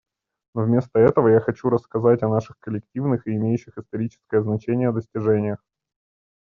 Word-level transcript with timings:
Но 0.55 0.63
вместо 0.63 0.97
этого 0.97 1.27
я 1.27 1.39
хочу 1.39 1.69
рассказать 1.69 2.23
о 2.23 2.27
наших 2.27 2.57
коллективных 2.57 3.27
и 3.27 3.33
имеющих 3.35 3.77
историческое 3.77 4.41
значение 4.41 4.91
достижениях. 4.91 5.59